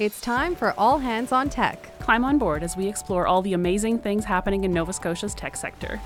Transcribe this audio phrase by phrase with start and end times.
[0.00, 1.98] It's time for All Hands on Tech.
[1.98, 5.56] Climb on board as we explore all the amazing things happening in Nova Scotia's tech
[5.56, 6.00] sector.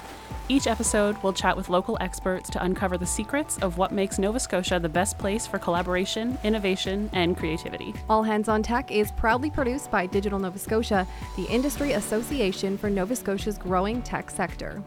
[0.49, 4.41] Each episode, we'll chat with local experts to uncover the secrets of what makes Nova
[4.41, 7.93] Scotia the best place for collaboration, innovation, and creativity.
[8.09, 11.07] All Hands on Tech is proudly produced by Digital Nova Scotia,
[11.37, 14.83] the industry association for Nova Scotia's growing tech sector.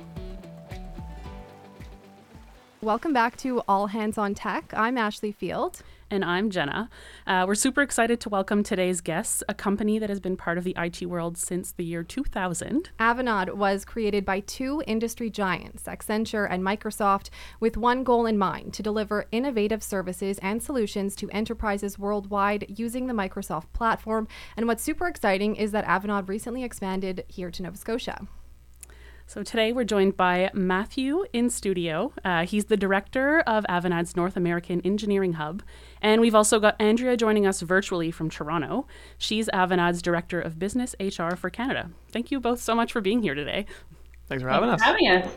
[2.82, 4.74] Welcome back to All Hands on Tech.
[4.76, 5.84] I'm Ashley Field.
[6.16, 6.90] And I'm Jena.
[7.28, 10.64] Uh, we're super excited to welcome today's guests, a company that has been part of
[10.64, 12.92] the IT world since the year 2000.
[13.02, 17.30] Avanade was created by two industry giants, Accenture and Microsoft,
[17.60, 23.08] with one goal in mind to deliver innovative services and solutions to enterprises worldwide using
[23.08, 24.26] the Microsoft platform.
[24.56, 28.26] And what's super exciting is that Avanade recently expanded here to Nova Scotia.
[29.28, 32.14] So today we're joined by Matthew in studio.
[32.24, 35.64] Uh, he's the director of Avanade's North American Engineering Hub.
[36.00, 38.86] And we've also got Andrea joining us virtually from Toronto.
[39.18, 41.90] She's Avanade's Director of Business HR for Canada.
[42.12, 43.66] Thank you both so much for being here today.
[44.28, 44.88] Thanks for having Thanks us.
[44.88, 45.34] For having us.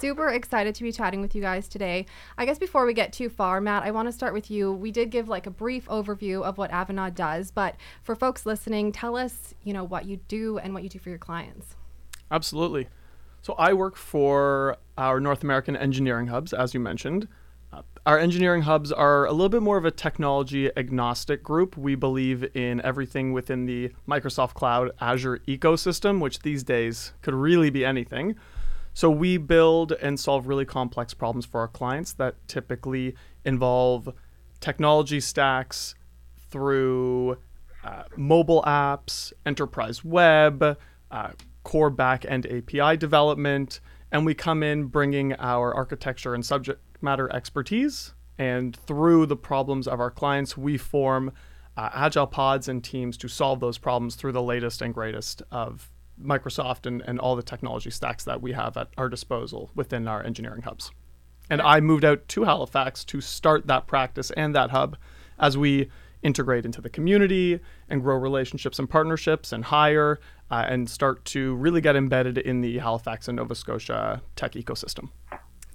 [0.00, 2.06] Super excited to be chatting with you guys today.
[2.38, 4.72] I guess before we get too far, Matt, I want to start with you.
[4.72, 8.92] We did give like a brief overview of what Avanade does, but for folks listening,
[8.92, 11.76] tell us, you know, what you do and what you do for your clients.
[12.30, 12.88] Absolutely.
[13.46, 17.28] So I work for our North American engineering hubs, as you mentioned.
[17.72, 21.76] Uh, our engineering hubs are a little bit more of a technology agnostic group.
[21.76, 27.70] We believe in everything within the Microsoft Cloud Azure ecosystem, which these days could really
[27.70, 28.34] be anything.
[28.94, 34.12] So we build and solve really complex problems for our clients that typically involve
[34.58, 35.94] technology stacks
[36.50, 37.38] through
[37.84, 40.76] uh, mobile apps, enterprise web,
[41.12, 41.30] uh,
[41.66, 43.80] core back-end API development,
[44.12, 48.14] and we come in bringing our architecture and subject matter expertise.
[48.38, 51.32] And through the problems of our clients, we form
[51.76, 55.90] uh, agile pods and teams to solve those problems through the latest and greatest of
[56.22, 60.24] Microsoft and, and all the technology stacks that we have at our disposal within our
[60.24, 60.92] engineering hubs.
[61.50, 64.96] And I moved out to Halifax to start that practice and that hub
[65.36, 65.90] as we
[66.22, 70.18] integrate into the community and grow relationships and partnerships and hire
[70.50, 75.10] uh, and start to really get embedded in the Halifax and Nova Scotia tech ecosystem.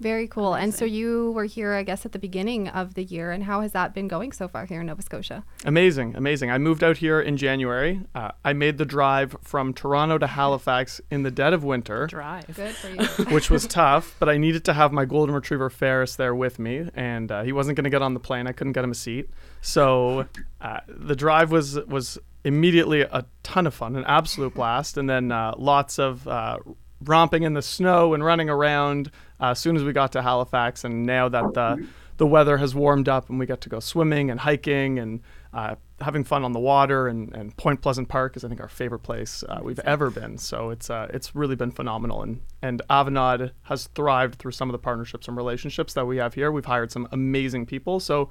[0.02, 0.54] Very cool.
[0.54, 3.30] And so you were here, I guess, at the beginning of the year.
[3.30, 5.44] And how has that been going so far here in Nova Scotia?
[5.64, 6.50] Amazing, amazing.
[6.50, 8.00] I moved out here in January.
[8.12, 12.08] Uh, I made the drive from Toronto to Halifax in the dead of winter.
[12.08, 12.52] Drive.
[12.56, 13.26] Good for you.
[13.32, 16.90] which was tough, but I needed to have my golden retriever Ferris there with me,
[16.94, 18.48] and uh, he wasn't going to get on the plane.
[18.48, 20.26] I couldn't get him a seat, so
[20.60, 25.32] uh, the drive was was immediately a ton of fun, an absolute blast, and then
[25.32, 26.58] uh, lots of uh,
[27.00, 29.10] romping in the snow and running around
[29.40, 30.84] uh, as soon as we got to Halifax.
[30.84, 31.86] And now that the
[32.18, 35.20] the weather has warmed up and we get to go swimming and hiking and
[35.52, 38.68] uh, having fun on the water and, and Point Pleasant Park is I think our
[38.68, 40.38] favorite place uh, we've ever been.
[40.38, 44.72] So it's uh, it's really been phenomenal and and Avanade has thrived through some of
[44.72, 46.52] the partnerships and relationships that we have here.
[46.52, 47.98] We've hired some amazing people.
[47.98, 48.30] So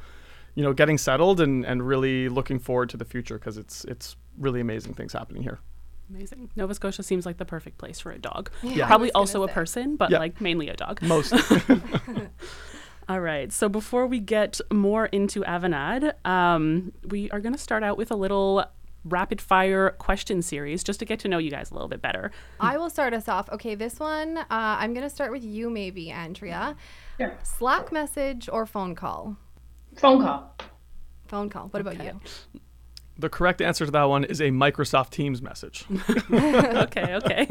[0.55, 4.15] you know, getting settled and, and really looking forward to the future because it's it's
[4.37, 5.59] really amazing things happening here.
[6.09, 6.49] Amazing.
[6.57, 8.51] Nova Scotia seems like the perfect place for a dog.
[8.61, 10.19] Yeah, Probably was gonna also a person, but Yeah.
[10.19, 11.01] like mainly a dog.
[11.01, 11.33] Most
[13.09, 13.51] All right.
[13.51, 18.11] So before we get more into Avanade, um, we are going to start out with
[18.11, 18.63] a little
[19.03, 22.31] rapid fire question series just to get to know you guys a little bit better.
[22.59, 23.49] I will start us off.
[23.49, 26.75] Okay, this one, uh, I'm going to start with you, maybe, Andrea.
[27.19, 27.37] Sure.
[27.43, 29.35] Slack message or phone call?
[29.95, 30.55] Phone call.
[31.27, 31.67] Phone call.
[31.67, 32.19] What about you?
[33.21, 35.85] the correct answer to that one is a Microsoft Teams message.
[36.33, 37.47] okay, okay.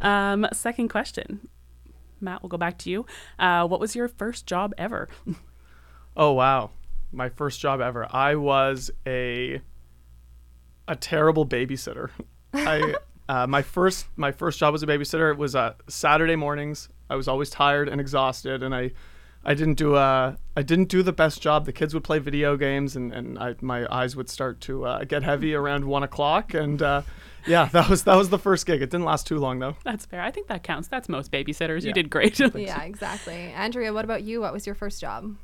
[0.00, 1.48] um, second question.
[2.20, 3.04] Matt, we'll go back to you.
[3.38, 5.08] Uh, what was your first job ever?
[6.16, 6.70] Oh wow,
[7.10, 8.06] my first job ever.
[8.10, 9.60] I was a
[10.86, 12.10] a terrible babysitter.
[12.54, 12.94] I
[13.28, 15.32] uh, my first my first job as a babysitter.
[15.32, 16.88] It was uh, Saturday mornings.
[17.10, 18.92] I was always tired and exhausted, and I
[19.44, 21.64] I didn't do uh I didn't do the best job.
[21.66, 25.04] The kids would play video games, and and I, my eyes would start to uh,
[25.04, 26.54] get heavy around one o'clock.
[26.54, 27.02] And uh,
[27.46, 28.82] yeah, that was that was the first gig.
[28.82, 29.76] It didn't last too long though.
[29.84, 30.20] That's fair.
[30.22, 30.88] I think that counts.
[30.88, 31.84] That's most babysitters.
[31.84, 32.38] You did great.
[32.54, 33.52] Yeah, exactly.
[33.52, 34.40] Andrea, what about you?
[34.40, 35.34] What was your first job?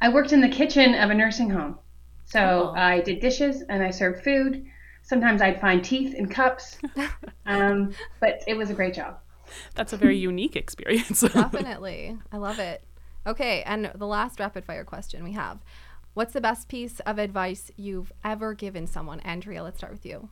[0.00, 1.78] I worked in the kitchen of a nursing home.
[2.24, 2.74] So Oh.
[2.76, 4.64] I did dishes and I served food.
[5.02, 6.78] Sometimes I'd find teeth in cups.
[7.46, 9.18] um, but it was a great job.
[9.74, 11.20] That's a very unique experience.
[11.20, 12.16] Definitely.
[12.32, 12.82] I love it.
[13.26, 15.58] Okay, and the last rapid fire question we have.
[16.14, 19.20] What's the best piece of advice you've ever given someone?
[19.20, 20.28] Andrea, let's start with you.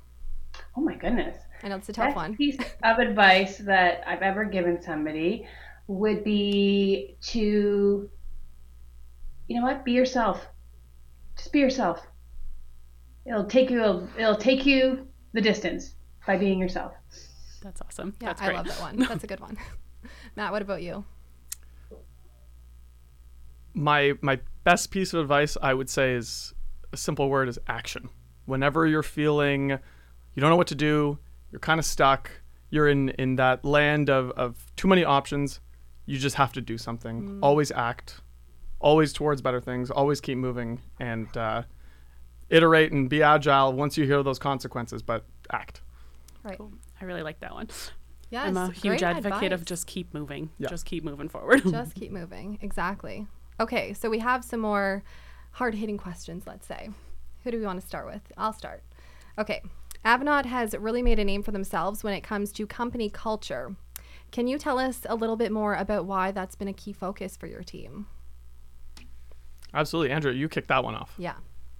[0.77, 1.37] Oh my goodness.
[1.62, 2.37] I know it's a tough Best one.
[2.37, 5.47] piece of advice that I've ever given somebody
[5.87, 8.11] would be to,
[9.49, 10.47] you know what, be yourself.
[11.37, 12.00] Just be yourself.
[13.27, 15.94] it'll take you it'll take you the distance
[16.27, 16.93] by being yourself.
[17.62, 18.15] That's awesome.
[18.21, 18.97] Yeah, That's I love that one.
[19.09, 19.59] That's a good one.
[20.37, 21.05] Matt, what about you?
[23.76, 26.55] My my best piece of advice I would say is
[26.93, 28.08] a simple word is action.
[28.46, 31.19] Whenever you're feeling you don't know what to do,
[31.52, 32.31] you're kind of stuck,
[32.70, 35.61] you're in in that land of of too many options,
[36.06, 37.38] you just have to do something.
[37.43, 38.20] Always act.
[38.81, 39.90] Always towards better things.
[39.90, 41.62] Always keep moving and uh,
[42.49, 45.82] iterate and be agile once you hear those consequences, but act.
[46.43, 46.58] Right.
[47.00, 47.69] I really like that one.
[48.31, 48.46] Yes.
[48.46, 50.50] I'm a huge great advocate of just keep moving.
[50.58, 50.69] Yeah.
[50.69, 51.62] Just keep moving forward.
[51.70, 52.58] just keep moving.
[52.61, 53.26] Exactly.
[53.58, 55.03] Okay, so we have some more
[55.53, 56.91] hard hitting questions, let's say.
[57.44, 58.20] Who do we want to start with?
[58.37, 58.82] I'll start.
[59.38, 59.62] Okay.
[60.05, 63.75] Avanade has really made a name for themselves when it comes to company culture.
[64.31, 67.37] Can you tell us a little bit more about why that's been a key focus
[67.37, 68.06] for your team?
[69.73, 70.12] Absolutely.
[70.12, 71.14] Andrea, you kick that one off.
[71.19, 71.35] Yeah.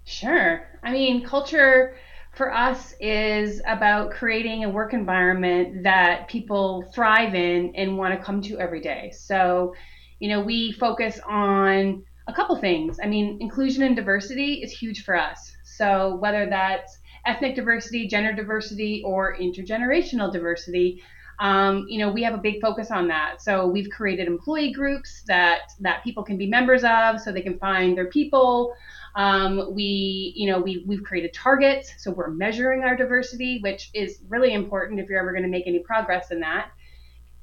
[0.05, 0.67] Sure.
[0.83, 1.97] I mean, culture
[2.33, 8.25] for us is about creating a work environment that people thrive in and want to
[8.25, 9.11] come to every day.
[9.17, 9.75] So,
[10.19, 12.99] you know, we focus on a couple things.
[13.03, 15.53] I mean, inclusion and diversity is huge for us.
[15.65, 21.03] So, whether that's ethnic diversity, gender diversity, or intergenerational diversity,
[21.39, 23.43] um, you know, we have a big focus on that.
[23.43, 27.59] So we've created employee groups that that people can be members of, so they can
[27.59, 28.75] find their people.
[29.17, 34.21] Um, we, you know, we we've created targets, so we're measuring our diversity, which is
[34.29, 36.71] really important if you're ever going to make any progress in that.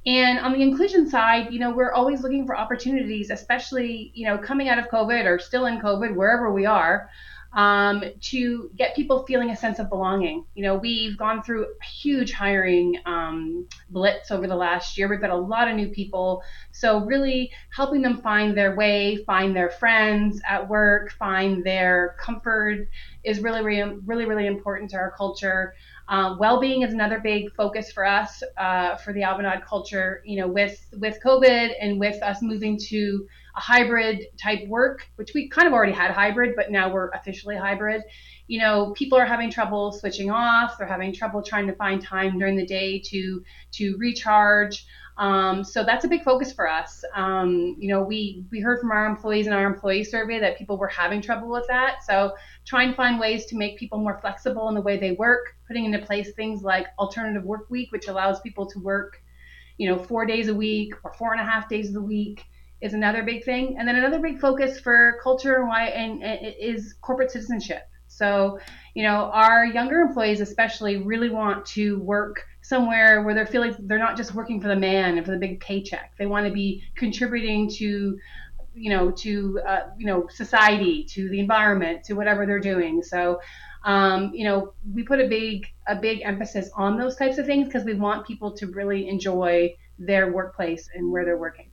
[0.06, 4.38] And on the inclusion side, you know, we're always looking for opportunities, especially, you know,
[4.38, 7.10] coming out of COVID or still in COVID, wherever we are,
[7.54, 10.44] um, to get people feeling a sense of belonging.
[10.56, 15.08] You know, we've gone through a huge hiring um, blitz over the last year.
[15.08, 16.44] We've got a lot of new people.
[16.72, 22.90] So, really helping them find their way, find their friends at work, find their comfort
[23.24, 25.76] is really, really, really, really important to our culture.
[26.08, 30.22] Um, well-being is another big focus for us uh, for the Avanade culture.
[30.26, 35.32] You know, with with COVID and with us moving to a hybrid type work, which
[35.34, 38.02] we kind of already had hybrid, but now we're officially hybrid.
[38.48, 40.78] You know, people are having trouble switching off.
[40.78, 44.86] They're having trouble trying to find time during the day to to recharge.
[45.18, 47.04] Um, so that's a big focus for us.
[47.14, 50.78] Um, you know, we we heard from our employees in our employee survey that people
[50.78, 52.04] were having trouble with that.
[52.04, 52.34] So
[52.66, 55.86] trying to find ways to make people more flexible in the way they work, putting
[55.86, 59.22] into place things like alternative work week, which allows people to work,
[59.78, 62.44] you know, four days a week or four and a half days of the week
[62.82, 63.78] is another big thing.
[63.78, 67.84] And then another big focus for culture and why and, and is corporate citizenship.
[68.08, 68.60] So,
[68.94, 74.00] you know, our younger employees especially really want to work somewhere where they're feeling they're
[74.00, 76.14] not just working for the man and for the big paycheck.
[76.18, 78.18] They want to be contributing to
[78.74, 83.40] you know to uh, you know society to the environment to whatever they're doing so
[83.86, 87.68] um, you know we put a big a big emphasis on those types of things
[87.68, 91.70] because we want people to really enjoy their workplace and where they're working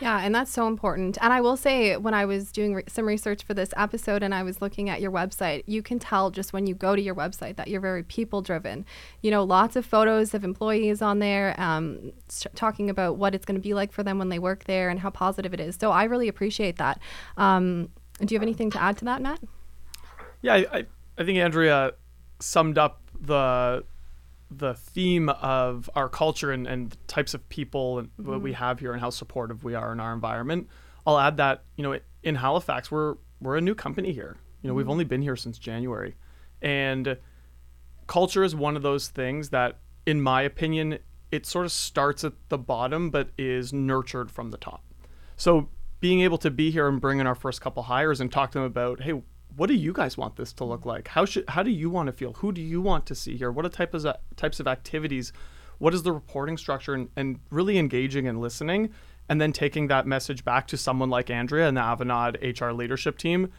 [0.00, 1.18] Yeah, and that's so important.
[1.20, 4.34] And I will say, when I was doing re- some research for this episode and
[4.34, 7.14] I was looking at your website, you can tell just when you go to your
[7.14, 8.84] website that you're very people driven.
[9.20, 13.44] You know, lots of photos of employees on there um, s- talking about what it's
[13.44, 15.76] going to be like for them when they work there and how positive it is.
[15.78, 16.98] So I really appreciate that.
[17.36, 19.40] Um, do you have anything to add to that, Matt?
[20.40, 20.86] Yeah, I, I,
[21.18, 21.92] I think Andrea
[22.40, 23.84] summed up the
[24.58, 28.62] the theme of our culture and, and the types of people and what we mm-hmm.
[28.62, 30.68] have here and how supportive we are in our environment.
[31.06, 34.36] I'll add that, you know, in Halifax, we're we're a new company here.
[34.62, 34.92] You know, we've mm-hmm.
[34.92, 36.16] only been here since January.
[36.60, 37.16] And
[38.06, 40.98] culture is one of those things that, in my opinion,
[41.32, 44.84] it sort of starts at the bottom but is nurtured from the top.
[45.36, 45.68] So
[45.98, 48.58] being able to be here and bring in our first couple hires and talk to
[48.58, 49.22] them about, hey,
[49.56, 51.08] what do you guys want this to look like?
[51.08, 52.32] How should how do you want to feel?
[52.34, 53.50] Who do you want to see here?
[53.50, 54.06] What are type of
[54.36, 55.32] types of activities?
[55.78, 56.94] What is the reporting structure?
[56.94, 58.90] And, and really engaging and listening,
[59.28, 63.18] and then taking that message back to someone like Andrea and the Avanade HR leadership
[63.18, 63.50] team,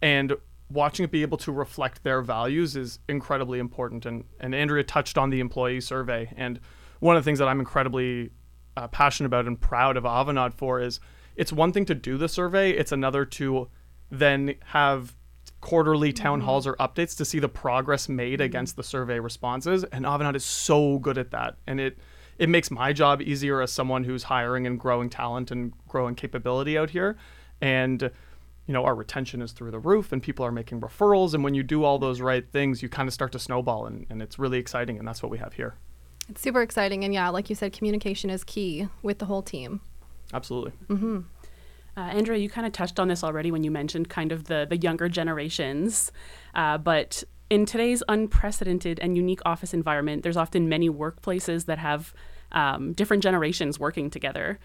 [0.00, 0.34] and
[0.70, 4.06] watching it be able to reflect their values is incredibly important.
[4.06, 6.60] And and Andrea touched on the employee survey, and
[7.00, 8.30] one of the things that I'm incredibly
[8.76, 11.00] uh, passionate about and proud of Avanade for is
[11.36, 13.68] it's one thing to do the survey, it's another to
[14.10, 15.16] then have
[15.64, 16.46] quarterly town mm-hmm.
[16.46, 18.42] halls or updates to see the progress made mm-hmm.
[18.42, 19.82] against the survey responses.
[19.84, 21.56] And Avanade is so good at that.
[21.66, 21.98] And it
[22.38, 26.76] it makes my job easier as someone who's hiring and growing talent and growing capability
[26.76, 27.16] out here.
[27.62, 28.10] And
[28.66, 31.32] you know, our retention is through the roof and people are making referrals.
[31.32, 34.06] And when you do all those right things, you kind of start to snowball and,
[34.10, 34.98] and it's really exciting.
[34.98, 35.76] And that's what we have here.
[36.28, 37.04] It's super exciting.
[37.04, 39.80] And yeah, like you said, communication is key with the whole team.
[40.32, 40.72] Absolutely.
[40.88, 41.20] Mm-hmm.
[41.96, 44.66] Uh, Andrea, you kind of touched on this already when you mentioned kind of the
[44.68, 46.10] the younger generations,
[46.54, 52.12] uh, but in today's unprecedented and unique office environment, there's often many workplaces that have
[52.52, 54.58] um, different generations working together.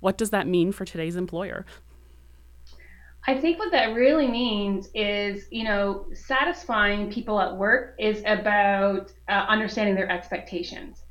[0.00, 1.64] What does that mean for today's employer?
[3.24, 9.12] I think what that really means is, you know, satisfying people at work is about
[9.28, 11.04] uh, understanding their expectations.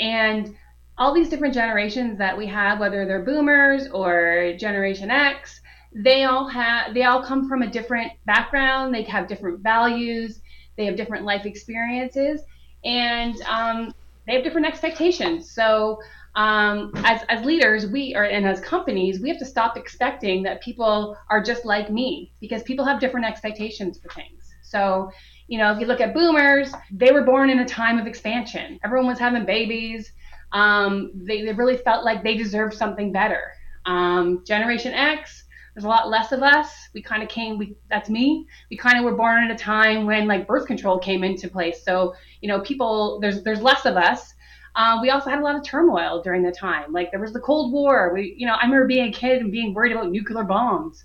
[0.00, 0.56] And
[0.98, 5.60] all these different generations that we have, whether they're boomers or Generation X,
[5.94, 8.94] they all have they all come from a different background.
[8.94, 10.40] They have different values.
[10.76, 12.42] They have different life experiences,
[12.84, 13.94] and um,
[14.26, 15.50] they have different expectations.
[15.50, 15.98] So
[16.34, 20.62] um, as, as leaders, we are, and as companies, we have to stop expecting that
[20.62, 24.54] people are just like me because people have different expectations for things.
[24.62, 25.10] So,
[25.48, 28.78] you know, if you look at boomers, they were born in a time of expansion.
[28.84, 30.12] Everyone was having babies.
[30.52, 33.52] Um, they, they really felt like they deserved something better.
[33.86, 36.70] Um, Generation X, there's a lot less of us.
[36.94, 38.46] We kind of came, we, that's me.
[38.70, 41.84] We kind of were born at a time when like birth control came into place.
[41.84, 44.34] So, you know, people, there's, there's less of us
[44.78, 46.92] uh, we also had a lot of turmoil during the time.
[46.92, 48.12] Like there was the Cold War.
[48.14, 51.04] We, you know, I remember being a kid and being worried about nuclear bombs,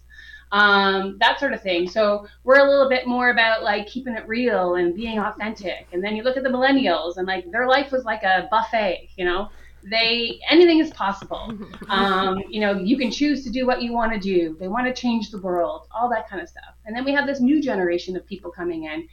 [0.54, 1.90] um, that sort of thing.
[1.90, 5.88] So we're a little bit more about like keeping it real and being authentic.
[5.92, 9.10] And then you look at the millennials and like their life was like a buffet.
[9.18, 9.50] You know,
[9.90, 11.52] they anything is possible.
[11.90, 14.56] Um, you know, you can choose to do what you want to do.
[14.60, 16.74] They want to change the world, all that kind of stuff.
[16.86, 19.08] And then we have this new generation of people coming in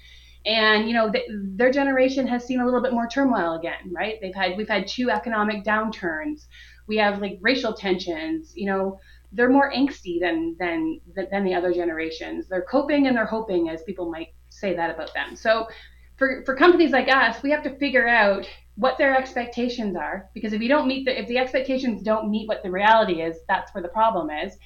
[0.46, 4.18] and you know th- their generation has seen a little bit more turmoil again right
[4.22, 6.46] they've had we've had two economic downturns
[6.86, 8.98] we have like racial tensions you know
[9.32, 12.48] they're more angsty than than than the other generations.
[12.48, 15.36] They're coping and they're hoping as people might say that about them.
[15.36, 15.68] So
[16.16, 20.52] for for companies like us we have to figure out what their expectations are because
[20.52, 23.72] if you don't meet the if the expectations don't meet what the reality is that's
[23.74, 24.56] where the problem is.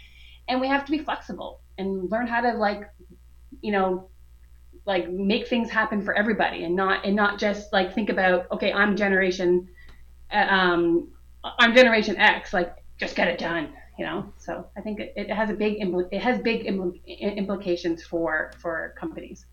[0.49, 2.91] And we have to be flexible and learn how to like
[3.61, 4.09] you know
[4.87, 8.73] like make things happen for everybody and not and not just like think about okay
[8.73, 9.67] i'm generation
[10.33, 11.09] uh, um
[11.59, 15.31] i'm generation x like just get it done you know so i think it, it
[15.31, 19.47] has a big impl- it has big impl- implications for for companies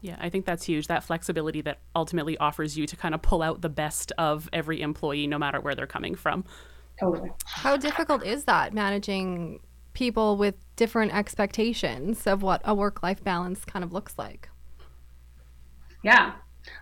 [0.00, 0.86] yeah, I think that's huge.
[0.86, 4.80] That flexibility that ultimately offers you to kind of pull out the best of every
[4.80, 6.44] employee, no matter where they're coming from.
[7.00, 7.30] Totally.
[7.44, 9.60] How difficult is that managing
[9.94, 14.48] people with different expectations of what a work life balance kind of looks like?
[16.04, 16.34] Yeah.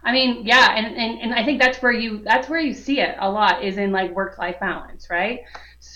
[0.04, 3.00] I mean, yeah, and, and, and I think that's where you that's where you see
[3.00, 5.40] it a lot is in like work life balance, right?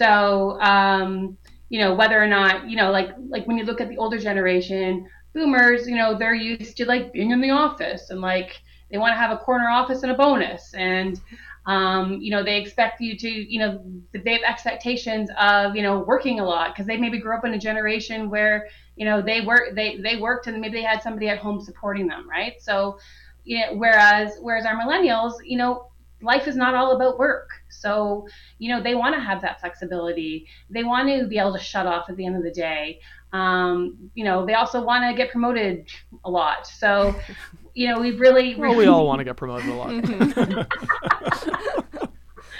[0.00, 1.36] So um,
[1.68, 4.18] you know, whether or not, you know, like like when you look at the older
[4.18, 8.98] generation, boomers, you know, they're used to like being in the office and like they
[8.98, 11.20] want to have a corner office and a bonus and
[11.66, 16.00] um, you know, they expect you to, you know, they have expectations of, you know,
[16.00, 19.42] working a lot because they maybe grew up in a generation where, you know, they
[19.42, 22.54] work, they, they worked and maybe they had somebody at home supporting them, right?
[22.60, 22.98] So,
[23.44, 25.89] you know, whereas, whereas our millennials, you know,
[26.22, 27.50] life is not all about work.
[27.68, 28.26] So,
[28.58, 30.46] you know, they want to have that flexibility.
[30.68, 33.00] They want to be able to shut off at the end of the day.
[33.32, 35.88] Um, you know, they also want to get promoted
[36.24, 36.66] a lot.
[36.66, 37.14] So,
[37.74, 40.66] you know, we've really, well, we all want to get promoted a lot.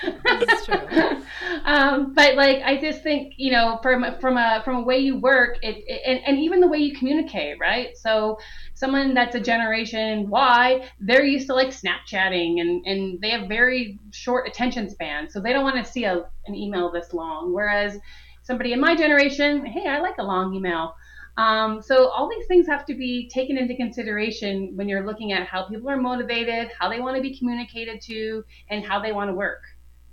[0.03, 1.23] That's true.
[1.65, 5.17] um, but like, I just think, you know, from from a from a way you
[5.17, 7.97] work, it, it and, and even the way you communicate, right?
[7.97, 8.39] So,
[8.75, 13.99] someone that's a generation Y, they're used to like Snapchatting and and they have very
[14.13, 17.53] short attention span, so they don't want to see a an email this long.
[17.53, 17.99] Whereas
[18.43, 20.95] somebody in my generation, hey, I like a long email.
[21.37, 25.47] Um, so all these things have to be taken into consideration when you're looking at
[25.47, 29.31] how people are motivated, how they want to be communicated to, and how they want
[29.31, 29.63] to work.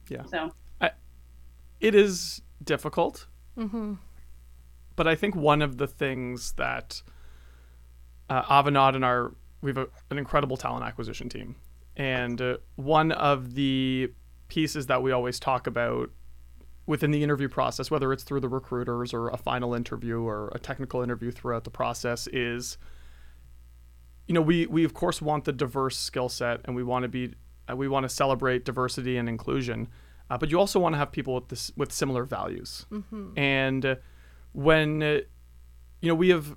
[0.10, 0.26] Yeah.
[0.26, 0.92] So I,
[1.80, 3.94] it is difficult, Mm-hmm.
[4.96, 7.02] but I think one of the things that
[8.30, 11.56] uh, Avanade and our we have a, an incredible talent acquisition team,
[11.96, 14.12] and uh, one of the
[14.48, 16.12] pieces that we always talk about
[16.86, 20.60] within the interview process, whether it's through the recruiters or a final interview or a
[20.60, 22.78] technical interview throughout the process, is
[24.28, 27.10] you know we we of course want the diverse skill set and we want to
[27.10, 27.34] be
[27.69, 29.88] uh, we want to celebrate diversity and inclusion,
[30.29, 32.86] uh, but you also want to have people with this with similar values.
[33.38, 33.95] And uh,
[34.53, 35.19] when uh,
[36.01, 36.55] you know we have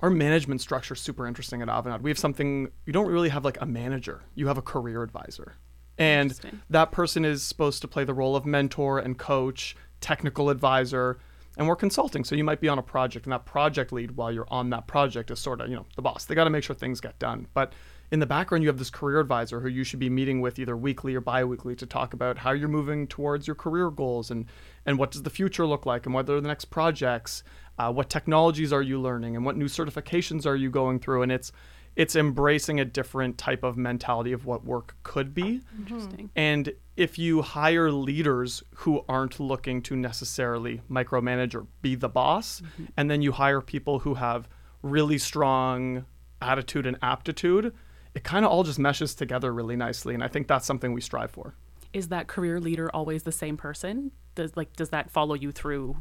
[0.00, 2.02] our management structure is super interesting at Avanade.
[2.02, 4.22] We have something you don't really have like a manager.
[4.34, 5.54] You have a career advisor.
[5.96, 6.38] And
[6.70, 11.18] that person is supposed to play the role of mentor and coach, technical advisor,
[11.56, 12.24] and we're consulting.
[12.24, 14.86] So you might be on a project and that project lead while you're on that
[14.86, 16.24] project is sort of, you know, the boss.
[16.24, 17.46] They got to make sure things get done.
[17.54, 17.72] But
[18.14, 20.76] in the background, you have this career advisor who you should be meeting with either
[20.76, 24.46] weekly or bi-weekly to talk about how you're moving towards your career goals and
[24.86, 27.42] and what does the future look like and what are the next projects
[27.76, 31.22] Uh, what technologies are you learning, and what new certifications are you going through?
[31.22, 31.50] And it's
[31.96, 35.60] it's embracing a different type of mentality of what work could be.
[35.78, 36.30] Interesting.
[36.36, 42.62] And if you hire leaders who aren't looking to necessarily micromanage or be the boss,
[42.96, 44.48] and then you hire people who have
[44.82, 46.04] really strong
[46.40, 47.72] attitude and aptitude,
[48.14, 50.14] it kind of all just meshes together really nicely.
[50.14, 51.54] And I think that's something we strive for.
[51.92, 54.10] Is that career leader always the same person?
[54.34, 55.96] Does like does that follow you through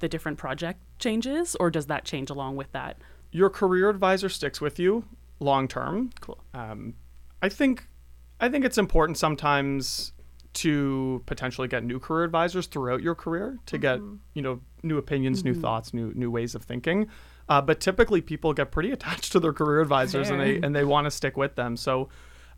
[0.00, 2.98] the different project changes, or does that change along with that?
[3.30, 5.04] Your career advisor sticks with you
[5.40, 6.10] long term.
[6.20, 6.38] Cool.
[6.54, 6.94] Um,
[7.42, 7.86] I think
[8.40, 10.12] I think it's important sometimes
[10.54, 14.00] to potentially get new career advisors throughout your career to get
[14.34, 17.08] you know new opinions, new thoughts, new new ways of thinking.
[17.48, 20.84] Uh, but typically, people get pretty attached to their career advisors, and they and they
[20.84, 21.76] want to stick with them.
[21.76, 22.08] So,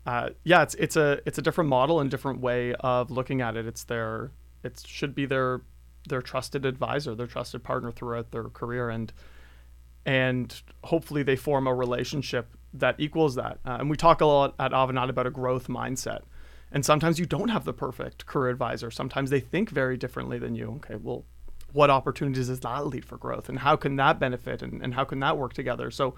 [0.05, 3.55] uh, yeah, it's it's a it's a different model and different way of looking at
[3.55, 3.65] it.
[3.65, 4.31] It's their
[4.63, 5.61] it should be their
[6.07, 9.13] their trusted advisor, their trusted partner throughout their career, and
[10.05, 13.59] and hopefully they form a relationship that equals that.
[13.65, 16.21] Uh, and we talk a lot at Avanade about a growth mindset.
[16.71, 18.89] And sometimes you don't have the perfect career advisor.
[18.89, 20.75] Sometimes they think very differently than you.
[20.77, 21.25] Okay, well,
[21.73, 23.49] what opportunities does that lead for growth?
[23.49, 24.61] And how can that benefit?
[24.61, 25.91] And, and how can that work together?
[25.91, 26.15] So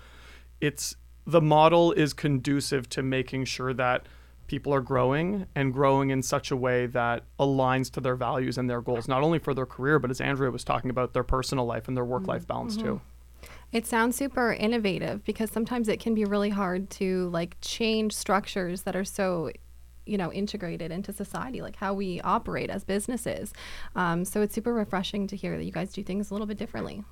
[0.61, 0.95] it's
[1.25, 4.07] the model is conducive to making sure that
[4.47, 8.69] people are growing and growing in such a way that aligns to their values and
[8.69, 11.65] their goals, not only for their career, but as Andrea was talking about, their personal
[11.65, 12.53] life and their work life mm-hmm.
[12.53, 12.87] balance mm-hmm.
[12.87, 13.01] too.
[13.71, 18.83] It sounds super innovative because sometimes it can be really hard to like change structures
[18.83, 19.49] that are so
[20.05, 23.53] you know integrated into society like how we operate as businesses
[23.95, 26.57] um, so it's super refreshing to hear that you guys do things a little bit
[26.57, 27.03] differently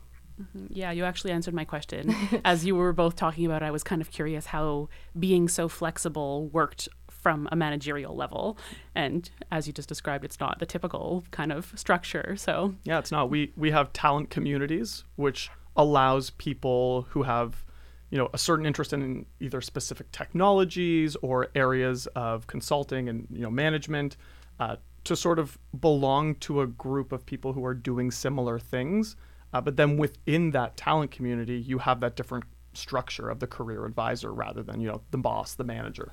[0.70, 2.16] Yeah, you actually answered my question.
[2.46, 6.48] As you were both talking about, I was kind of curious how being so flexible
[6.48, 8.58] worked from a managerial level.
[8.96, 12.36] And as you just described, it's not the typical kind of structure.
[12.38, 13.30] So, Yeah, it's not.
[13.30, 17.64] We we have talent communities, which allows people who have,
[18.12, 23.42] you know, a certain interest in either specific technologies or areas of consulting and you
[23.42, 24.18] know management,
[24.60, 29.16] uh, to sort of belong to a group of people who are doing similar things.
[29.54, 33.86] Uh, but then within that talent community, you have that different structure of the career
[33.86, 36.12] advisor rather than you know the boss, the manager.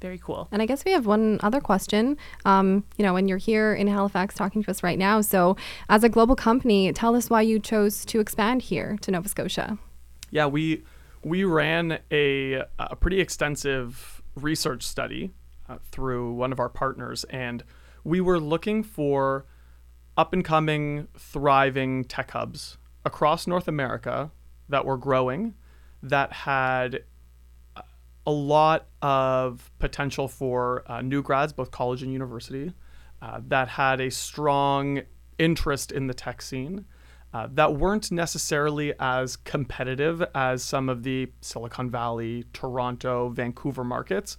[0.00, 0.48] very cool.
[0.50, 2.18] And I guess we have one other question.
[2.44, 5.56] Um, you know, when you're here in Halifax talking to us right now, so
[5.88, 9.78] as a global company, tell us why you chose to expand here to Nova Scotia.
[10.30, 10.82] Yeah, we
[11.22, 15.30] we ran a a pretty extensive research study
[15.68, 17.64] uh, through one of our partners, and
[18.04, 19.46] we were looking for
[20.16, 24.30] up and coming, thriving tech hubs across North America
[24.68, 25.54] that were growing,
[26.02, 27.04] that had
[28.26, 32.72] a lot of potential for uh, new grads, both college and university,
[33.20, 35.02] uh, that had a strong
[35.38, 36.84] interest in the tech scene,
[37.32, 44.36] uh, that weren't necessarily as competitive as some of the Silicon Valley, Toronto, Vancouver markets.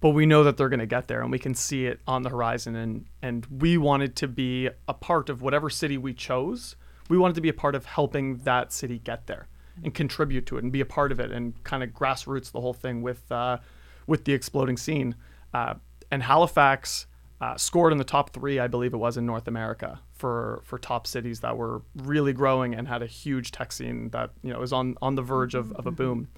[0.00, 2.22] But we know that they're going to get there and we can see it on
[2.22, 2.76] the horizon.
[2.76, 6.76] And, and we wanted to be a part of whatever city we chose.
[7.08, 9.48] We wanted to be a part of helping that city get there
[9.82, 12.60] and contribute to it and be a part of it and kind of grassroots the
[12.60, 13.58] whole thing with uh,
[14.06, 15.14] with the exploding scene.
[15.52, 15.74] Uh,
[16.10, 17.06] and Halifax
[17.40, 20.78] uh, scored in the top three, I believe it was, in North America for for
[20.78, 24.58] top cities that were really growing and had a huge tech scene that you know
[24.58, 26.28] was on on the verge of, of a boom.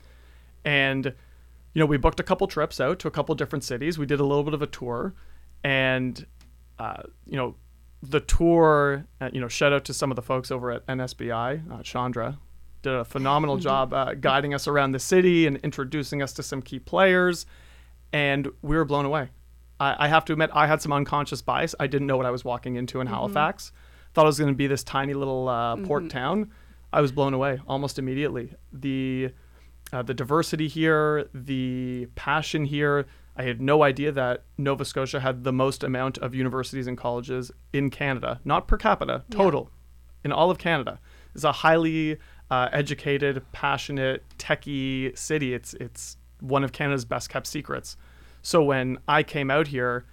[0.64, 3.98] And you know we booked a couple trips out to a couple different cities.
[3.98, 5.14] We did a little bit of a tour,
[5.64, 6.26] and
[6.78, 7.54] uh, you know
[8.02, 9.06] the tour.
[9.20, 12.38] Uh, you know shout out to some of the folks over at NSBI, uh, Chandra
[12.82, 16.62] did a phenomenal job uh, guiding us around the city and introducing us to some
[16.62, 17.46] key players,
[18.12, 19.30] and we were blown away.
[19.80, 21.74] I, I have to admit, I had some unconscious bias.
[21.78, 23.72] I didn't know what I was walking into in Halifax.
[24.14, 26.50] Thought it was going to be this tiny little uh, port town.
[26.92, 28.52] I was blown away almost immediately.
[28.72, 29.30] The
[29.92, 33.06] uh, the diversity here, the passion here.
[33.36, 37.52] I had no idea that Nova Scotia had the most amount of universities and colleges
[37.72, 39.70] in Canada, not per capita, total,
[40.24, 40.98] in all of Canada.
[41.34, 42.18] It's a highly
[42.50, 45.54] uh, educated, passionate, techie city.
[45.54, 47.96] It's it's one of Canada's best kept secrets.
[48.48, 50.06] So when I came out here,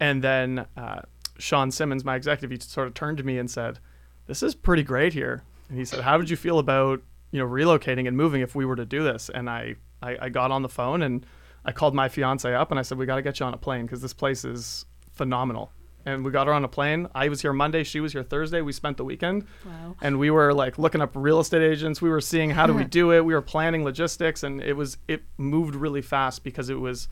[0.00, 1.02] and then uh,
[1.36, 3.80] Sean Simmons, my executive, he sort of turned to me and said,
[4.26, 7.46] "This is pretty great here." And he said, "How would you feel about you know
[7.46, 10.62] relocating and moving if we were to do this?" And I I, I got on
[10.62, 11.26] the phone and
[11.66, 13.58] I called my fiance up and I said, "We got to get you on a
[13.58, 15.70] plane because this place is phenomenal."
[16.06, 17.08] And we got her on a plane.
[17.14, 18.62] I was here Monday, she was here Thursday.
[18.62, 19.96] We spent the weekend Wow.
[20.00, 22.84] and we were like looking up real estate agents we were seeing how do we
[23.00, 26.80] do it we were planning logistics and it was it moved really fast because it
[26.80, 27.08] was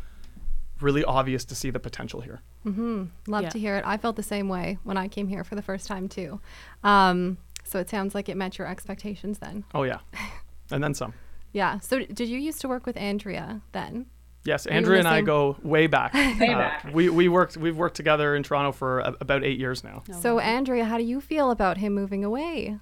[0.80, 3.48] really obvious to see the potential here Love Yeah.
[3.50, 3.84] to hear it.
[3.86, 6.40] I felt the same way when I came here for the first time too.
[6.82, 9.64] Um, So it sounds like it met your expectations then.
[9.74, 9.98] Oh yeah,
[10.70, 11.14] and then some.
[11.52, 11.78] Yeah.
[11.78, 14.06] So did you used to work with Andrea then?
[14.44, 16.12] Yes, Andrea and I go way back.
[16.40, 16.90] Way Uh, back.
[16.92, 20.02] We we worked we've worked together in Toronto for a, about eight years now.
[20.20, 22.76] So Andrea, how do you feel about him moving away?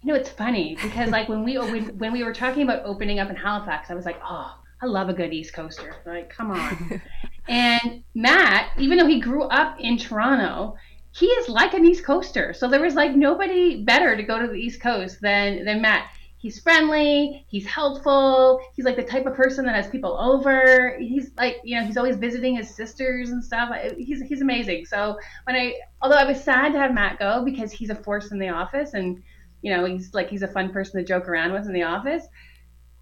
[0.00, 3.18] You know, it's funny because like when we when, when we were talking about opening
[3.18, 5.96] up in Halifax, I was like, oh, I love a good East Coaster.
[6.06, 7.02] Like, come on.
[7.48, 10.76] and Matt, even though he grew up in Toronto,
[11.12, 12.54] he is like an East Coaster.
[12.54, 16.10] So there was like nobody better to go to the East Coast than than Matt.
[16.36, 17.44] He's friendly.
[17.48, 18.60] He's helpful.
[18.74, 20.96] He's like the type of person that has people over.
[21.00, 23.74] He's like, you know, he's always visiting his sisters and stuff.
[23.96, 24.86] He's he's amazing.
[24.86, 28.30] So when I, although I was sad to have Matt go because he's a force
[28.30, 29.20] in the office and
[29.62, 32.28] you know, he's like he's a fun person to joke around with in the office.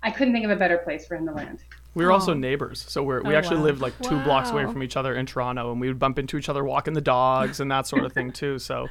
[0.03, 1.65] I couldn't think of a better place for him to land.
[1.95, 2.35] We were also Oh.
[2.35, 3.63] neighbors, so we're, we Oh, actually wow.
[3.65, 6.37] lived like two blocks away from each other in Toronto, and we would bump into
[6.37, 8.59] each other walking the dogs and that sort of thing too.
[8.59, 8.89] So,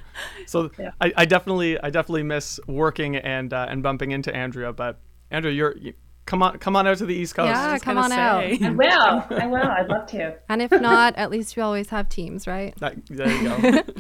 [0.47, 0.91] so Yeah.
[0.99, 4.73] I, I definitely I definitely miss working and uh, and bumping into Andrea.
[4.73, 5.93] But Andrea, you're you,
[6.25, 7.49] come on come on out to the East Coast.
[7.49, 8.43] Yeah, come gonna on out.
[8.43, 9.39] I will.
[9.39, 9.57] I will.
[9.67, 10.35] I'd love to.
[10.49, 12.75] And if not, at least you always have teams, right?
[12.79, 13.83] That, there you go.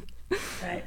[0.63, 0.83] Right.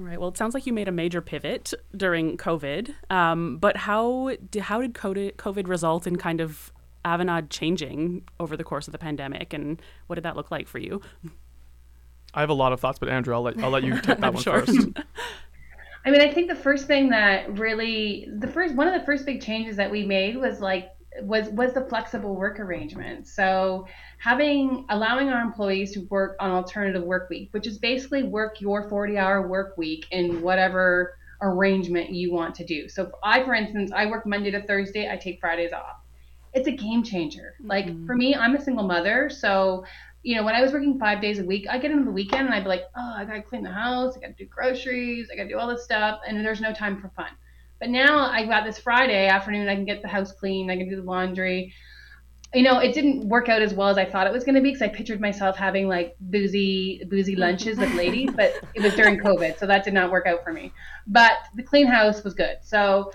[0.00, 0.18] Right.
[0.18, 2.94] Well, it sounds like you made a major pivot during COVID.
[3.10, 6.72] Um, but how did how did COVID COVID result in kind of
[7.04, 10.78] Avanade changing over the course of the pandemic, and what did that look like for
[10.78, 11.02] you?
[12.32, 14.24] I have a lot of thoughts, but Andrea, I'll let I'll let you take that
[14.24, 14.64] I'm one sure.
[14.64, 14.88] first.
[16.06, 19.26] I mean, I think the first thing that really the first one of the first
[19.26, 23.26] big changes that we made was like was was the flexible work arrangement.
[23.26, 23.86] So
[24.18, 28.88] having allowing our employees to work on alternative work week, which is basically work your
[28.88, 32.88] 40 hour work week in whatever arrangement you want to do.
[32.88, 35.10] So I, for instance, I work Monday to Thursday.
[35.10, 35.96] I take Fridays off.
[36.52, 37.54] It's a game changer.
[37.62, 38.06] Like mm-hmm.
[38.06, 39.84] for me, I'm a single mother, so
[40.22, 42.46] you know, when I was working five days a week, I get into the weekend
[42.46, 45.36] and I'd be like, oh, I gotta clean the house, I gotta do groceries, I
[45.36, 47.30] gotta do all this stuff, and there's no time for fun.
[47.80, 50.88] But now I got this Friday afternoon, I can get the house clean, I can
[50.88, 51.72] do the laundry.
[52.52, 54.60] You know, it didn't work out as well as I thought it was going to
[54.60, 58.94] be because I pictured myself having like boozy, boozy lunches with ladies, but it was
[58.94, 60.72] during COVID, so that did not work out for me.
[61.06, 63.12] But the clean house was good, so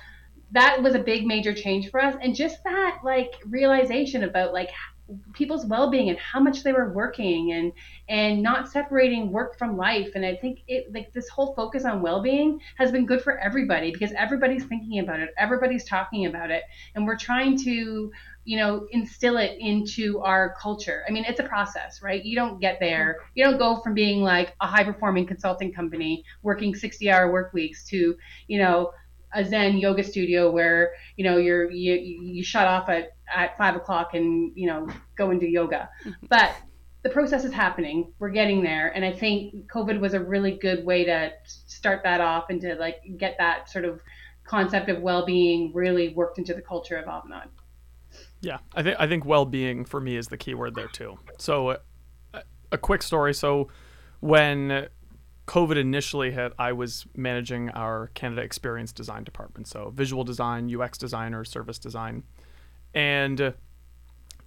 [0.51, 4.69] that was a big major change for us, and just that like realization about like
[5.33, 7.71] people's well-being and how much they were working and
[8.09, 10.09] and not separating work from life.
[10.15, 13.91] And i think it like this whole focus on well-being has been good for everybody
[13.91, 16.63] because everybody's thinking about it everybody's talking about it
[16.95, 18.11] and we're trying to
[18.45, 21.03] you know instill it into our culture.
[21.07, 22.23] I mean it's a process right?
[22.23, 23.17] You don't get there.
[23.35, 27.53] You don't go from being like a high performing consulting company working 60 hour work
[27.53, 28.15] weeks to
[28.47, 28.91] you know
[29.33, 33.75] a Zen yoga studio where you know you're you, you shut off at, at five
[33.75, 35.89] o'clock and you know go and do yoga,
[36.29, 36.55] but
[37.03, 38.11] the process is happening.
[38.17, 42.19] We're getting there, and I think COVID was a really good way to start that
[42.19, 44.01] off and to like get that sort of
[44.43, 47.49] concept of well-being really worked into the culture of Avanade.
[48.41, 51.17] Yeah, I think I think well-being for me is the key word there too.
[51.37, 51.69] So,
[52.33, 53.33] uh, a quick story.
[53.33, 53.69] So,
[54.19, 54.87] when
[55.47, 60.97] COVID initially hit, I was managing our Canada Experience Design department, so visual design, UX
[60.97, 62.23] designer, service design,
[62.95, 63.53] and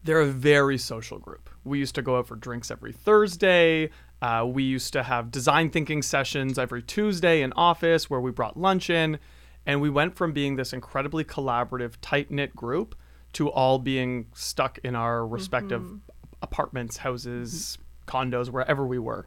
[0.03, 1.51] they're a very social group.
[1.65, 3.91] We used to go out for drinks every Thursday.
[4.23, 8.57] Uh, we used to have design thinking sessions every Tuesday in office where we brought
[8.59, 9.19] lunch in.
[9.67, 12.95] And we went from being this incredibly collaborative, tight knit group
[13.35, 15.83] to all being stuck in our respective
[16.41, 19.27] apartments, houses, condos, wherever we were.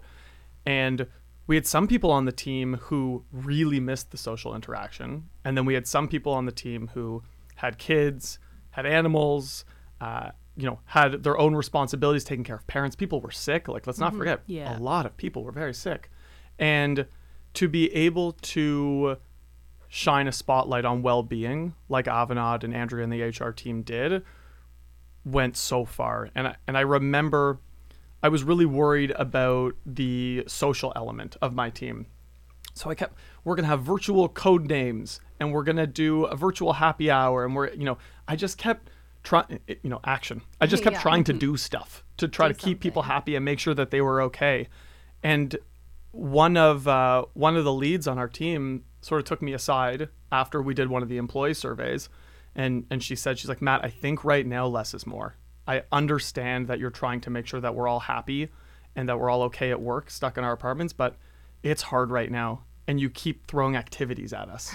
[0.66, 1.06] And
[1.46, 5.30] we had some people on the team who really missed the social interaction.
[5.46, 7.22] And then we had some people on the team who
[7.56, 8.40] had kids,
[8.72, 9.64] had animals,
[10.00, 12.96] uh, you know, had their own responsibilities, taking care of parents.
[12.96, 13.68] People were sick.
[13.68, 14.78] Like, let's not forget, Yeah.
[14.78, 16.10] a lot of people were very sick.
[16.60, 17.06] And
[17.54, 19.18] to be able to
[19.88, 24.24] shine a spotlight on well-being, like Avanade and Andrea and the HR team did,
[25.26, 26.30] went so far.
[26.36, 27.60] And I, and I remember
[28.24, 32.06] I was really worried about the social element of my team.
[32.74, 36.74] So I kept we're gonna have virtual code names and we're gonna do a virtual
[36.74, 38.90] happy hour and we're you know I just kept
[39.24, 40.42] trying you know action.
[40.60, 41.02] I just kept Yeah.
[41.02, 43.92] trying to do stuff to try Do to keep people happy and make sure that
[43.92, 44.68] they were okay.
[45.24, 45.56] And
[46.12, 50.10] one of uh, one of the leads on our team sort of took me aside
[50.32, 52.10] after we did one of the employee surveys,
[52.56, 55.36] and and she said she's like Matt, I think right now less is more.
[55.68, 58.50] I understand that you're trying to make sure that we're all happy
[58.96, 61.16] and that we're all okay at work, stuck in our apartments, but
[61.64, 64.74] it's hard right now, and you keep throwing activities at us.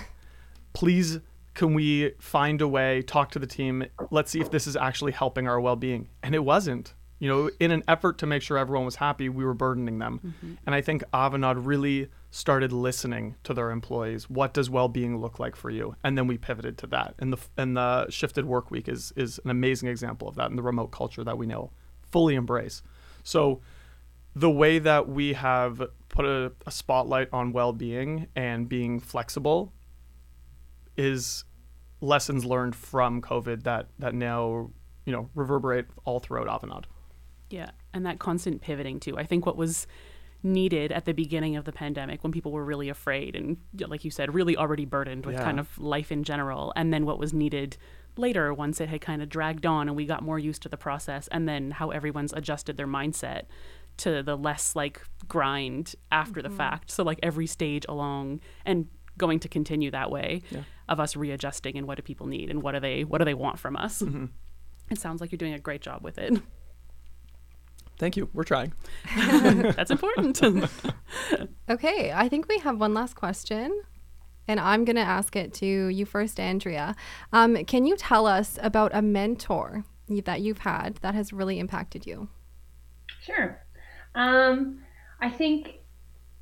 [0.73, 1.21] Please,
[1.55, 3.03] can we find a way?
[3.03, 3.87] Talk to the team.
[4.11, 6.09] Let's see if this is actually helping our well-being.
[6.23, 6.95] And it wasn't.
[7.19, 10.21] You know, in an effort to make sure everyone was happy, we were burdening them.
[10.25, 10.55] Mm-hmm.
[10.66, 14.29] And I think Avanade really started listening to their employees.
[14.29, 15.97] What does well-being look like for you?
[16.05, 17.14] And then we pivoted to that.
[17.19, 20.57] And the and the shifted work week is is an amazing example of that in
[20.57, 21.71] the remote culture that we now
[22.03, 22.83] fully embrace.
[23.23, 23.62] So
[24.37, 29.72] the way that we have put a, a spotlight on well-being and being flexible
[30.96, 31.44] is
[32.03, 34.70] lessons learned from COVID that that now
[35.07, 36.85] you know reverberate all throughout Avanade.
[37.49, 39.16] Yeah, and that constant pivoting too.
[39.16, 39.87] I think what was
[40.42, 43.57] needed at the beginning of the pandemic when people were really afraid and
[43.88, 45.42] like you said really already burdened with yeah.
[45.42, 47.77] kind of life in general and then what was needed
[48.16, 50.77] later once it had kind of dragged on and we got more used to the
[50.77, 53.44] process and then how everyone's adjusted their mindset
[53.98, 56.50] to the less like grind after mm-hmm.
[56.50, 58.87] the fact so like every stage along and
[59.18, 60.62] going to continue that way yeah.
[60.88, 63.35] of us readjusting and what do people need and what do they what do they
[63.35, 64.26] want from us mm-hmm.
[64.90, 66.40] it sounds like you're doing a great job with it
[67.98, 68.28] Thank you.
[68.32, 68.72] We're trying.
[69.16, 70.42] That's important.
[71.70, 73.82] okay, I think we have one last question.
[74.48, 76.94] And I'm going to ask it to you first, Andrea.
[77.32, 82.06] Um, can you tell us about a mentor that you've had that has really impacted
[82.06, 82.28] you?
[83.20, 83.61] Sure.
[84.16, 84.81] Um,
[85.20, 85.81] I think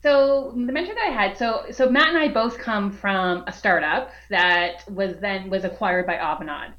[0.02, 0.52] so.
[0.54, 4.10] The mentor that I had, so so Matt and I both come from a startup
[4.30, 6.72] that was then was acquired by Avanade,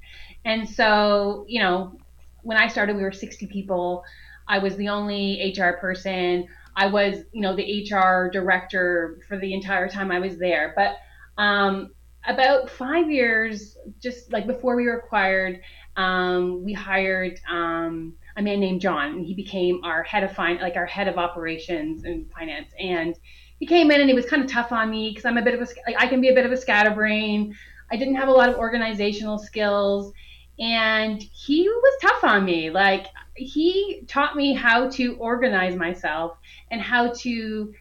[0.45, 1.99] and so you know
[2.45, 4.03] when I started, we were 60 people.
[4.47, 6.47] I was the only HR person.
[6.75, 10.71] I was, you know, the HR director for the entire time I was there.
[10.75, 10.97] But
[11.41, 11.91] um,
[12.27, 15.62] about five years, just like before we were acquired,
[15.97, 20.60] um, we hired um, a man named John, and he became our head of fin-
[20.62, 22.69] like our head of operations and finance.
[22.80, 23.15] And
[23.60, 25.54] he came in and he was kind of tough on me because I'm a bit
[25.54, 27.56] of a, like, I can be a bit of a scatterbrain.
[27.91, 30.12] I didn't have a lot of organizational skills,
[30.60, 32.69] and he was tough on me.
[32.69, 36.38] Like he taught me how to organize myself
[36.71, 37.74] and how to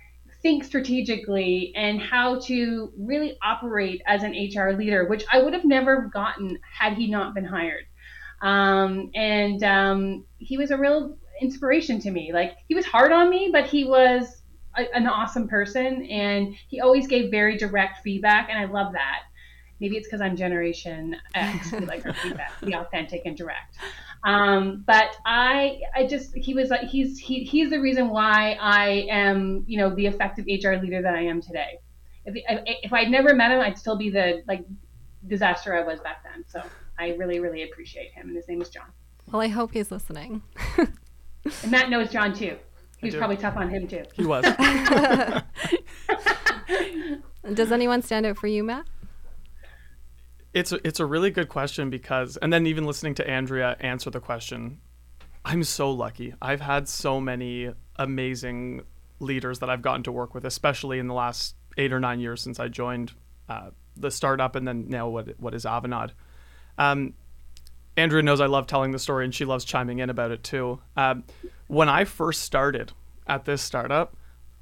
[0.43, 5.64] think strategically and how to really operate as an HR leader, which I would have
[5.64, 7.85] never gotten had he not been hired.
[8.44, 12.30] Um, and um, he was a real inspiration to me.
[12.33, 14.42] Like he was hard on me, but he was
[14.76, 19.22] a, an awesome person, and he always gave very direct feedback, and I love that.
[19.80, 23.76] Maybe it's because I'm Generation X, we like our feedback, be authentic and direct.
[24.22, 29.07] Um, but I, I just, he was like, he's, he, he's the reason why I
[29.11, 31.80] am, you know, the effective HR leader that I am today.
[32.24, 34.64] If, if I'd never met him, I'd still be the like
[35.26, 36.44] disaster I was back then.
[36.46, 36.62] So
[36.98, 38.28] I really, really appreciate him.
[38.28, 38.87] And his name is John.
[39.30, 40.42] Well, I hope he's listening.
[40.76, 42.57] and Matt knows John too.
[42.98, 44.04] He was probably tough on him too.
[44.14, 44.44] He was.
[47.54, 48.87] Does anyone stand out for you, Matt?
[50.54, 54.09] It's a, it's a really good question because, and then even listening to Andrea answer
[54.09, 54.80] the question,
[55.44, 56.35] I'm so lucky.
[56.40, 58.83] I've had so many amazing
[59.18, 62.40] leaders that I've gotten to work with, especially in the last eight or nine years
[62.40, 63.12] since I joined
[63.48, 66.12] uh, the startup and then now what what is Avanade.
[66.78, 67.14] Um,
[67.96, 70.80] Andrea knows I love telling the story and she loves chiming in about it too.
[70.96, 71.24] Um,
[71.68, 72.92] when I first started
[73.26, 74.16] at this startup,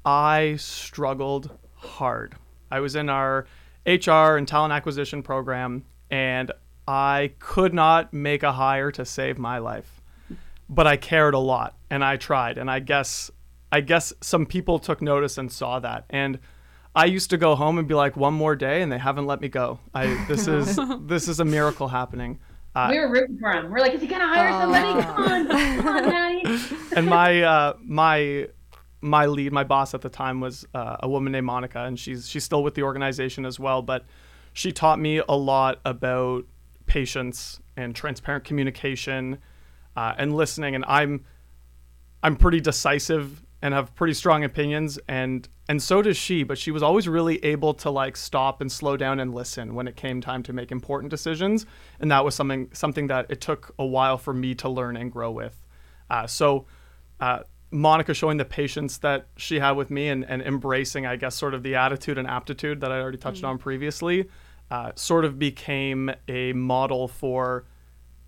[0.05, 2.35] I struggled hard.
[2.71, 3.45] I was in our
[3.85, 6.51] HR and talent acquisition program, and
[6.87, 10.01] I could not make a hire to save my life.
[10.69, 13.29] But I cared a lot, and I tried, and I guess
[13.71, 16.39] I guess some people took notice and saw that, and
[16.95, 19.41] I used to go home and be like, one more day, and they haven't let
[19.41, 19.79] me go.
[19.93, 22.39] I this is this is a miracle happening.
[22.75, 23.69] Uh, we were rooting for him.
[23.69, 25.03] We're like, is he gonna hire somebody?
[25.03, 26.59] Come on, come on, Daddy.
[26.95, 28.47] And my uh, my
[29.01, 32.27] my lead, my boss at the time was uh, a woman named Monica, and she's
[32.29, 33.81] she's still with the organization as well.
[33.81, 34.05] But
[34.53, 36.45] she taught me a lot about
[36.85, 39.39] patience and transparent communication
[39.95, 40.75] uh, and listening.
[40.75, 41.25] And I'm
[42.21, 46.43] I'm pretty decisive and have pretty strong opinions, and and so does she.
[46.43, 49.87] But she was always really able to like stop and slow down and listen when
[49.87, 51.65] it came time to make important decisions.
[52.01, 55.11] And that was something something that it took a while for me to learn and
[55.11, 55.65] grow with.
[56.11, 56.67] Uh, so.
[57.19, 57.39] Uh,
[57.71, 61.55] Monica showing the patience that she had with me and, and embracing, I guess, sort
[61.55, 63.47] of the attitude and aptitude that I already touched mm-hmm.
[63.47, 64.29] on previously,
[64.69, 67.65] uh, sort of became a model for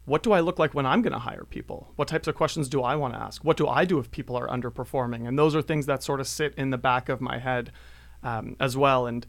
[0.06, 1.92] what do I look like when I'm going to hire people?
[1.96, 3.44] What types of questions do I want to ask?
[3.44, 5.28] What do I do if people are underperforming?
[5.28, 7.72] And those are things that sort of sit in the back of my head
[8.24, 9.08] um, as well.
[9.08, 9.26] And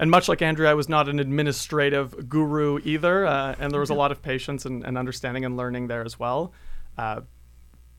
[0.00, 3.90] and much like Andrea, I was not an administrative guru either, uh, and there was
[3.90, 6.52] a lot of patience and, and, understanding and learning there as well.
[6.98, 7.20] Uh,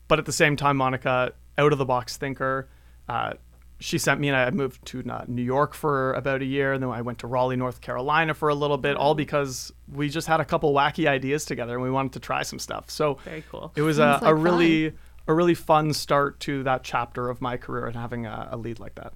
[0.06, 2.68] but at the same time, Monica out of the box thinker.
[3.08, 3.32] Uh,
[3.78, 6.90] she sent me and I moved to New York for about a year, and then
[6.90, 10.40] I went to Raleigh, North Carolina for a little bit, all because we just had
[10.40, 12.90] a couple wacky ideas together and we wanted to try some stuff.
[12.90, 13.72] So very cool.
[13.76, 14.94] It was a, like a really
[15.28, 18.78] a really fun start to that chapter of my career and having a, a lead
[18.78, 19.12] like that.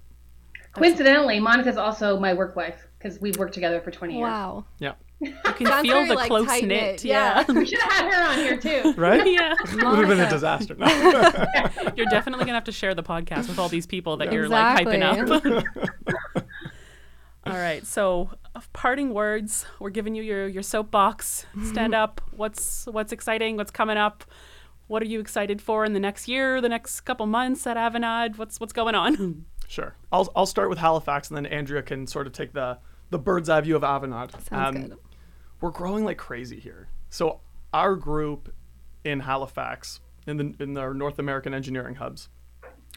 [0.72, 4.22] Coincidentally, Monica's also my work wife because we've worked together for 20 years.
[4.22, 4.64] Wow.
[4.78, 4.92] Yeah.
[5.20, 7.44] You can Sounds feel very, the like, close tight-knit, yeah.
[7.46, 7.54] Yeah.
[7.54, 8.94] We should have had her on here too.
[9.00, 9.26] Right?
[9.30, 9.54] yeah.
[9.60, 10.30] Would have been a Monica.
[10.30, 10.74] disaster.
[10.76, 10.86] No.
[11.96, 14.86] You're definitely gonna have to share the podcast with all these people that you're like
[14.86, 15.64] hyping up.
[17.46, 17.86] all right.
[17.86, 19.66] So, uh, parting words.
[19.78, 21.46] We're giving you your your soapbox.
[21.50, 21.70] Mm-hmm.
[21.70, 22.20] Stand up.
[22.30, 23.56] What's what's exciting?
[23.56, 24.24] What's coming up?
[24.86, 28.38] What are you excited for in the next year, the next couple months at Avanade?
[28.38, 29.14] What's what's going on?
[29.14, 29.32] Hmm.
[29.70, 29.94] Sure.
[30.10, 32.78] I'll, I'll start with Halifax and then Andrea can sort of take the,
[33.10, 34.32] the bird's eye view of Avanade.
[34.48, 34.98] Sounds um, good.
[35.60, 36.88] We're growing like crazy here.
[37.10, 37.40] So,
[37.72, 38.52] our group
[39.04, 42.28] in Halifax, in, the, in our North American engineering hubs,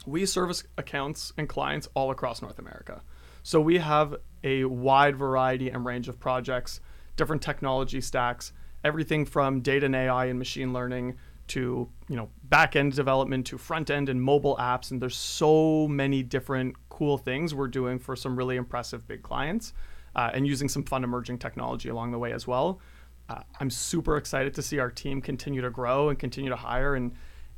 [0.06, 3.02] we service accounts and clients all across North America.
[3.42, 6.80] So, we have a wide variety and range of projects,
[7.16, 12.74] different technology stacks, everything from data and AI and machine learning to you know back
[12.74, 17.54] end development to front end and mobile apps and there's so many different cool things
[17.54, 19.74] we're doing for some really impressive big clients
[20.16, 22.80] uh, and using some fun emerging technology along the way as well.
[23.28, 26.94] Uh, i'm super excited to see our team continue to grow and continue to hire
[26.94, 27.12] and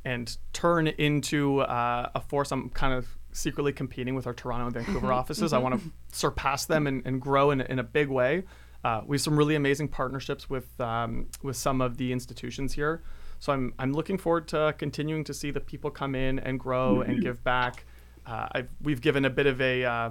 [0.05, 2.53] and turn into uh, a force.
[2.53, 5.51] I'm kind of secretly competing with our toronto and vancouver offices.
[5.51, 8.45] I want to surpass them and, and grow in, a- in a big way.
[8.85, 13.01] Uh, we have some really amazing partnerships with um, with some of the institutions here.
[13.39, 17.01] So I'm I'm looking forward to continuing to see the people come in and grow
[17.01, 17.85] and give back.
[18.25, 20.09] Uh, I've, we've given a bit of a uh,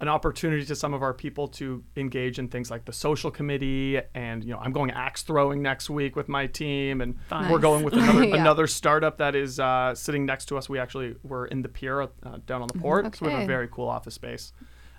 [0.00, 4.00] an opportunity to some of our people to engage in things like the social committee,
[4.14, 7.50] and you know I'm going axe throwing next week with my team, and Fun.
[7.50, 8.36] we're going with another Yeah.
[8.36, 10.68] another startup that is uh, sitting next to us.
[10.68, 12.08] We actually were in the pier uh,
[12.46, 14.52] down on the port, so we have a very cool office space.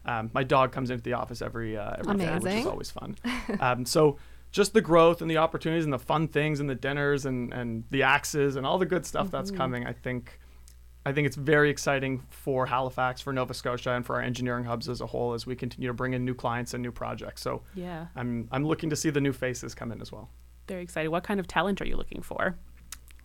[0.05, 3.15] Um, my dog comes into the office every uh, every day, which is always fun.
[3.59, 4.17] um, so
[4.51, 7.85] just the growth and the opportunities and the fun things and the dinners and, and
[7.89, 10.40] the axes and all the good stuff that's coming, I think
[11.05, 14.87] I think it's very exciting for Halifax, for Nova Scotia, and for our engineering hubs
[14.87, 17.41] as a whole as we continue to bring in new clients and new projects.
[17.41, 18.07] So Yeah.
[18.15, 20.29] I'm I'm looking to see the new faces come in as well.
[20.67, 21.09] Very excited.
[21.09, 22.55] What kind of talent are you looking for?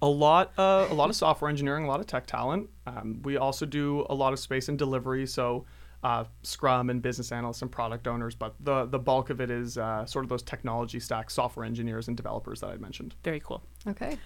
[0.03, 3.39] a lot uh, a lot of software engineering a lot of tech talent um, we
[3.39, 5.65] also do a lot of space and delivery so
[6.03, 9.79] uh, scrum and business analysts and product owners but the the bulk of it is
[9.79, 13.62] uh, sort of those technology stack software engineers and developers that i mentioned Very cool.
[13.89, 14.19] Okay.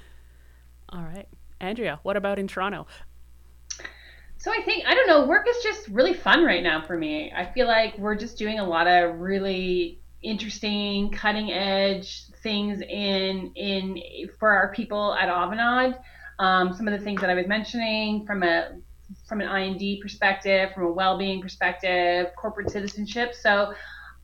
[0.88, 1.28] All right.
[1.60, 2.86] Andrea, what about in Toronto?
[4.40, 5.26] So I think I don't know.
[5.26, 7.30] Work is just really fun right now for me.
[7.36, 13.52] I feel like we're just doing a lot of really interesting, cutting edge things in
[13.54, 14.00] in
[14.38, 16.00] for our people at Avanade.
[16.38, 18.78] Um, some of the things that I was mentioning from a
[19.28, 23.34] from an I&D perspective, from a well-being perspective, corporate citizenship.
[23.34, 23.74] So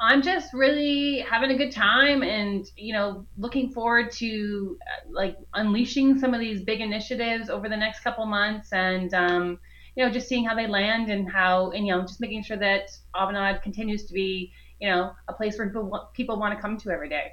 [0.00, 5.37] I'm just really having a good time and you know looking forward to uh, like
[5.52, 9.59] unleashing some of these big initiatives over the next couple months and um,
[9.96, 12.56] you know just seeing how they land and how and you know just making sure
[12.56, 16.76] that Avanade continues to be you know a place where people people want to come
[16.78, 17.32] to every day.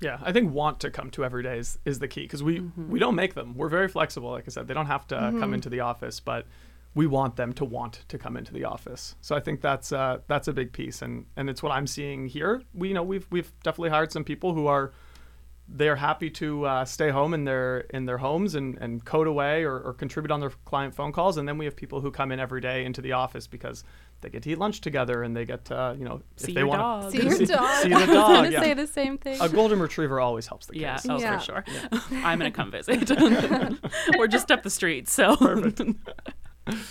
[0.00, 2.60] yeah i think want to come to every day is, is the key because we
[2.88, 3.54] we don't make them.
[3.54, 4.66] We're very flexible like i said.
[4.66, 6.46] They don't have to uh come into the office but
[6.92, 9.14] we want them to want to come into the office.
[9.20, 12.26] So i think that's uh, that's a big piece and and it's what i'm seeing
[12.26, 12.62] here.
[12.74, 14.92] We you know we've we've definitely hired some people who are
[15.72, 19.62] they're happy to uh, stay home in their in their homes and, and code away
[19.64, 22.32] or, or contribute on their client phone calls and then we have people who come
[22.32, 23.84] in every day into the office because
[24.20, 26.54] they get to eat lunch together and they get to uh, you know See if
[26.56, 27.12] they want dog.
[27.12, 27.82] See your See- dog.
[27.82, 28.60] see the I was gonna yeah.
[28.60, 29.40] say the same thing.
[29.40, 31.06] a golden retriever always helps the Yeah, kids.
[31.08, 31.38] oh Yeah.
[31.38, 31.64] for sure.
[32.24, 33.08] I'm gonna come visit.
[34.18, 35.36] We're just up the street, so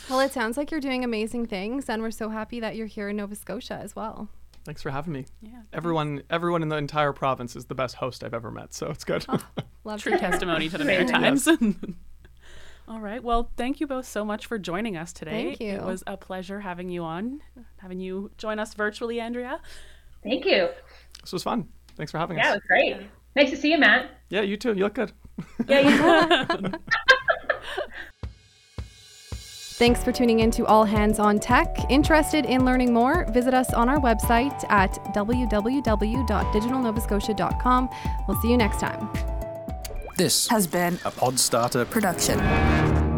[0.10, 3.10] Well, it sounds like you're doing amazing things, and we're so happy that you're here
[3.10, 4.30] in Nova Scotia as well.
[4.69, 5.25] Thanks for having me.
[5.41, 5.62] yeah.
[5.73, 9.03] Everyone, everyone in the entire province is the best host I've ever met, so it's
[9.03, 9.25] good.
[9.27, 9.43] Oh,
[9.84, 11.47] love True testimony to the Maritimes.
[12.88, 13.23] All right.
[13.23, 15.55] Well, thank you both so much for joining us today.
[15.55, 15.71] Thank you.
[15.71, 17.41] It was a pleasure having you on,
[17.77, 19.60] having you join us virtually, Andrea.
[20.21, 20.69] Thank you.
[21.19, 21.67] this was fun.
[21.97, 22.45] Thanks for having us.
[22.45, 22.97] Yeah, it was great.
[23.36, 24.12] Nice to see you, Matt.
[24.29, 24.75] Yeah, you too.
[24.75, 25.13] You look good.
[25.67, 25.79] Yeah,
[26.60, 26.71] you
[29.80, 31.89] Thanks for tuning in to All Hands on Tech.
[31.89, 33.24] Interested in learning more?
[33.30, 37.89] Visit us on our website at www.digitalnovascotia.com.
[38.28, 39.10] We'll see you next time.
[40.18, 43.09] This has been a Podstarter production.